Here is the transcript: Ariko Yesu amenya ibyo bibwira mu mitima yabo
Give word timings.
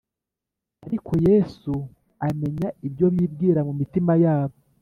Ariko 0.85 1.11
Yesu 1.27 1.73
amenya 2.27 2.67
ibyo 2.87 3.07
bibwira 3.15 3.59
mu 3.67 3.73
mitima 3.79 4.13
yabo 4.23 4.57